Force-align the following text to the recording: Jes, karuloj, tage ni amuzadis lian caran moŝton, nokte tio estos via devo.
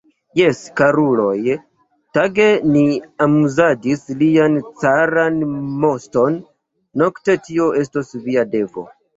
Jes, 0.37 0.59
karuloj, 0.79 1.41
tage 2.17 2.47
ni 2.77 2.85
amuzadis 3.25 4.03
lian 4.23 4.57
caran 4.85 5.39
moŝton, 5.85 6.41
nokte 7.03 7.39
tio 7.47 7.73
estos 7.85 8.15
via 8.27 8.51
devo. 8.57 8.93